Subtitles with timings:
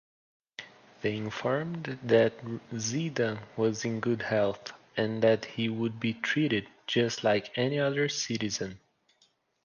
[1.03, 2.35] They informed that
[2.73, 8.09] Zeidan was “in good health”, and that he would be treated “just like any other
[8.09, 8.79] citizen”.